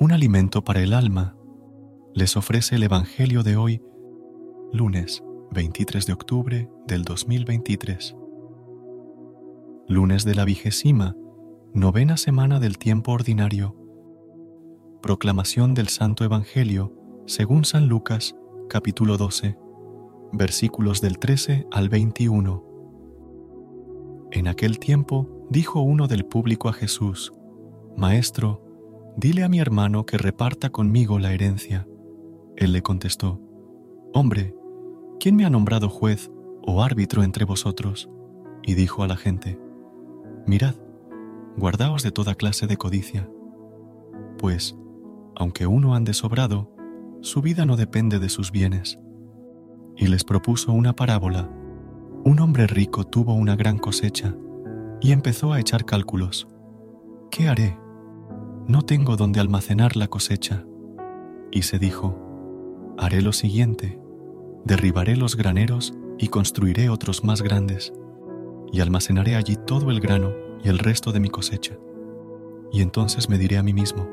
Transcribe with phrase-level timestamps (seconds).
[0.00, 1.36] Un alimento para el alma,
[2.14, 3.82] les ofrece el Evangelio de hoy,
[4.72, 8.14] lunes 23 de octubre del 2023.
[9.88, 11.16] Lunes de la vigésima,
[11.74, 13.74] novena semana del tiempo ordinario.
[15.02, 16.94] Proclamación del Santo Evangelio
[17.26, 18.36] según San Lucas,
[18.68, 19.58] capítulo 12,
[20.32, 22.64] versículos del 13 al 21.
[24.30, 27.32] En aquel tiempo dijo uno del público a Jesús,
[27.96, 28.67] Maestro,
[29.18, 31.88] Dile a mi hermano que reparta conmigo la herencia.
[32.54, 33.40] Él le contestó,
[34.14, 34.54] Hombre,
[35.18, 36.30] ¿quién me ha nombrado juez
[36.62, 38.08] o árbitro entre vosotros?
[38.62, 39.58] Y dijo a la gente,
[40.46, 40.76] Mirad,
[41.56, 43.28] guardaos de toda clase de codicia,
[44.38, 44.78] pues,
[45.34, 46.70] aunque uno ande sobrado,
[47.20, 49.00] su vida no depende de sus bienes.
[49.96, 51.50] Y les propuso una parábola.
[52.24, 54.36] Un hombre rico tuvo una gran cosecha
[55.00, 56.46] y empezó a echar cálculos.
[57.32, 57.87] ¿Qué haré?
[58.68, 60.66] No tengo donde almacenar la cosecha.
[61.50, 63.98] Y se dijo, haré lo siguiente,
[64.66, 67.94] derribaré los graneros y construiré otros más grandes,
[68.70, 70.32] y almacenaré allí todo el grano
[70.62, 71.78] y el resto de mi cosecha.
[72.70, 74.06] Y entonces me diré a mí mismo,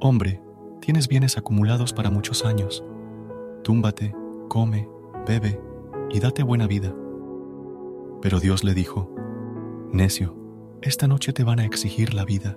[0.00, 0.40] hombre,
[0.80, 2.84] tienes bienes acumulados para muchos años,
[3.64, 4.14] túmbate,
[4.48, 4.88] come,
[5.26, 5.60] bebe
[6.10, 6.94] y date buena vida.
[8.22, 9.12] Pero Dios le dijo,
[9.92, 10.36] necio,
[10.80, 12.56] esta noche te van a exigir la vida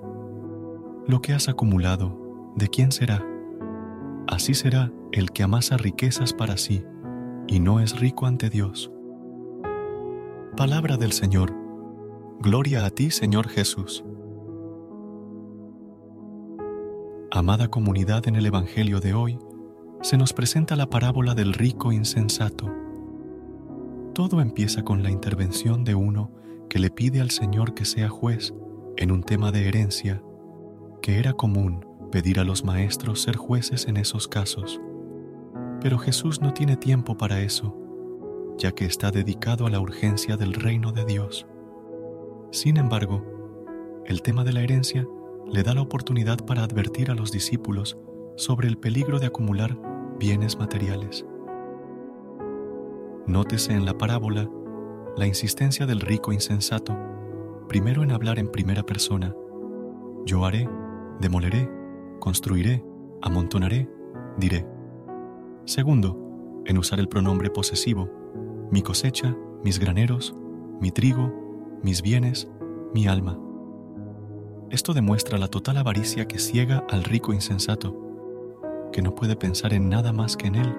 [1.08, 3.26] lo que has acumulado, ¿de quién será?
[4.28, 6.84] Así será el que amasa riquezas para sí
[7.48, 8.92] y no es rico ante Dios.
[10.56, 11.54] Palabra del Señor.
[12.40, 14.04] Gloria a ti, Señor Jesús.
[17.32, 19.40] Amada comunidad en el Evangelio de hoy,
[20.02, 22.70] se nos presenta la parábola del rico insensato.
[24.14, 26.32] Todo empieza con la intervención de uno
[26.70, 28.54] que le pide al Señor que sea juez
[28.98, 30.22] en un tema de herencia
[31.02, 34.80] que era común pedir a los maestros ser jueces en esos casos.
[35.82, 37.76] Pero Jesús no tiene tiempo para eso,
[38.58, 41.48] ya que está dedicado a la urgencia del reino de Dios.
[42.52, 43.26] Sin embargo,
[44.06, 45.08] el tema de la herencia
[45.48, 47.98] le da la oportunidad para advertir a los discípulos
[48.36, 49.78] sobre el peligro de acumular
[50.20, 51.26] bienes materiales.
[53.26, 54.50] Nótese en la parábola
[55.18, 56.98] la insistencia del rico insensato,
[57.68, 59.36] primero en hablar en primera persona,
[60.26, 60.70] yo haré
[61.22, 61.70] demoleré,
[62.20, 62.84] construiré,
[63.22, 63.90] amontonaré,
[64.38, 64.68] diré.
[65.66, 68.10] Segundo, en usar el pronombre posesivo,
[68.72, 70.36] mi cosecha, mis graneros,
[70.80, 71.32] mi trigo,
[71.84, 72.50] mis bienes,
[72.94, 73.40] mi alma.
[74.70, 77.96] Esto demuestra la total avaricia que ciega al rico insensato,
[78.92, 80.76] que no puede pensar en nada más que en él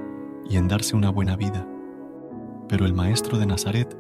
[0.49, 1.67] y en darse una buena vida.
[2.69, 3.97] Pero el maestro de Nazaret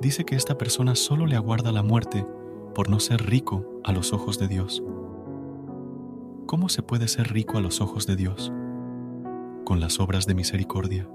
[0.00, 2.26] dice que esta persona solo le aguarda la muerte
[2.74, 4.82] por no ser rico a los ojos de Dios.
[6.52, 8.52] ¿Cómo se puede ser rico a los ojos de Dios?
[9.64, 11.08] Con las obras de misericordia.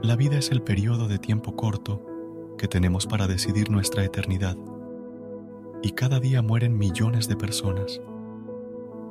[0.00, 2.06] La vida es el periodo de tiempo corto
[2.56, 4.56] que tenemos para decidir nuestra eternidad.
[5.82, 8.00] Y cada día mueren millones de personas.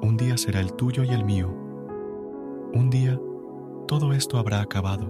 [0.02, 1.56] Un día será el tuyo y el mío.
[2.74, 3.22] Un día
[3.88, 5.08] todo esto habrá acabado.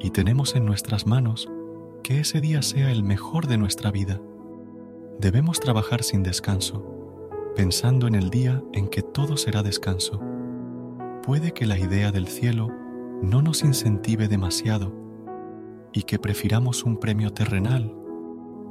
[0.00, 1.48] Y tenemos en nuestras manos
[2.02, 4.20] que ese día sea el mejor de nuestra vida.
[5.20, 7.01] Debemos trabajar sin descanso
[7.54, 10.20] pensando en el día en que todo será descanso.
[11.22, 12.68] Puede que la idea del cielo
[13.20, 14.92] no nos incentive demasiado
[15.92, 17.94] y que prefiramos un premio terrenal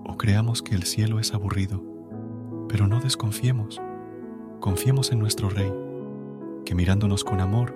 [0.04, 1.83] o creamos que el cielo es aburrido.
[2.68, 3.80] Pero no desconfiemos,
[4.60, 5.72] confiemos en nuestro Rey,
[6.66, 7.75] que mirándonos con amor,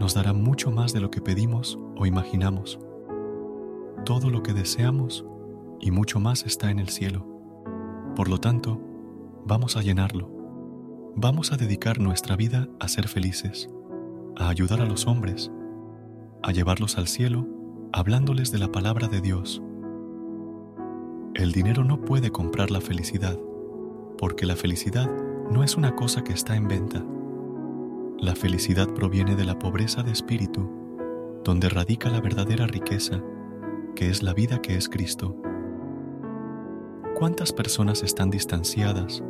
[0.00, 2.78] nos dará mucho más de lo que pedimos o imaginamos.
[4.06, 5.26] Todo lo que deseamos
[5.78, 7.26] y mucho más está en el cielo.
[8.14, 8.80] Por lo tanto,
[9.46, 10.28] vamos a llenarlo.
[11.14, 13.70] Vamos a dedicar nuestra vida a ser felices,
[14.36, 15.52] a ayudar a los hombres,
[16.42, 17.46] a llevarlos al cielo
[17.92, 19.62] hablándoles de la palabra de Dios.
[21.34, 23.38] El dinero no puede comprar la felicidad,
[24.18, 25.08] porque la felicidad
[25.48, 27.04] no es una cosa que está en venta.
[28.18, 30.68] La felicidad proviene de la pobreza de espíritu,
[31.44, 33.22] donde radica la verdadera riqueza,
[33.94, 35.36] que es la vida que es Cristo.
[37.14, 39.22] ¿Cuántas personas están distanciadas?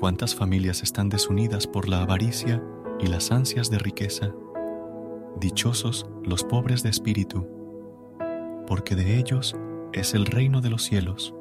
[0.00, 2.64] ¿Cuántas familias están desunidas por la avaricia
[3.00, 4.32] y las ansias de riqueza?
[5.38, 7.46] Dichosos los pobres de espíritu,
[8.66, 9.54] porque de ellos
[9.92, 11.34] es el reino de los cielos.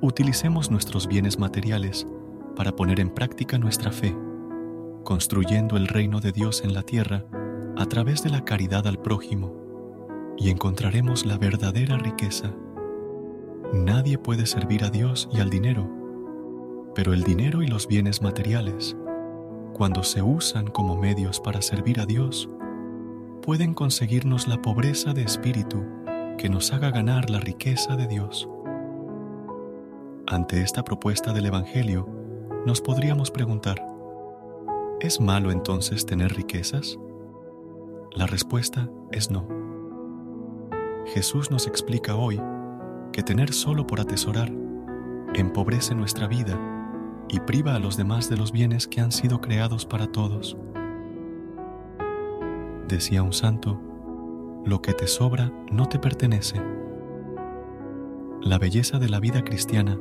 [0.00, 2.08] Utilicemos nuestros bienes materiales
[2.56, 4.16] para poner en práctica nuestra fe,
[5.04, 7.24] construyendo el reino de Dios en la tierra
[7.76, 12.52] a través de la caridad al prójimo, y encontraremos la verdadera riqueza.
[13.72, 15.99] Nadie puede servir a Dios y al dinero,
[16.94, 18.96] pero el dinero y los bienes materiales,
[19.72, 22.50] cuando se usan como medios para servir a Dios,
[23.42, 25.84] pueden conseguirnos la pobreza de espíritu
[26.36, 28.48] que nos haga ganar la riqueza de Dios.
[30.26, 32.08] Ante esta propuesta del Evangelio,
[32.66, 33.84] nos podríamos preguntar,
[35.00, 36.98] ¿es malo entonces tener riquezas?
[38.12, 39.48] La respuesta es no.
[41.06, 42.40] Jesús nos explica hoy
[43.12, 44.52] que tener solo por atesorar
[45.34, 46.58] empobrece nuestra vida
[47.32, 50.56] y priva a los demás de los bienes que han sido creados para todos.
[52.88, 53.80] Decía un santo,
[54.64, 56.60] lo que te sobra no te pertenece.
[58.42, 59.98] La belleza de la vida cristiana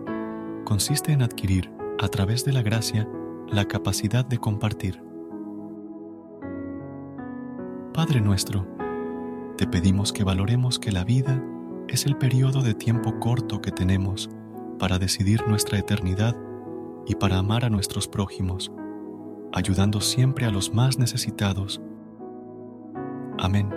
[0.66, 1.72] consiste en adquirir,
[2.02, 3.08] a través de la gracia,
[3.48, 5.04] la capacidad de compartir.
[7.94, 8.66] Padre nuestro,
[9.58, 11.44] te pedimos que valoremos que la vida
[11.90, 14.30] es el periodo de tiempo corto que tenemos
[14.80, 16.36] para decidir nuestra eternidad
[17.10, 18.72] y para amar a nuestros prójimos,
[19.52, 21.82] ayudando siempre a los más necesitados.
[23.40, 23.70] Amén.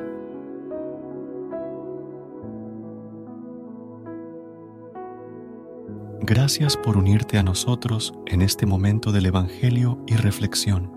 [6.21, 10.93] Gracias por unirte a nosotros en este momento del Evangelio y reflexión.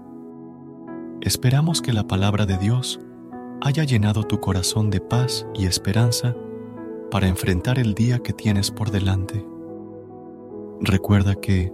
[1.22, 3.00] Esperamos que la palabra de Dios
[3.62, 6.36] haya llenado tu corazón de paz y esperanza
[7.10, 9.44] para enfrentar el día que tienes por delante.
[10.82, 11.74] Recuerda que,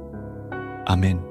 [0.85, 1.30] Amén.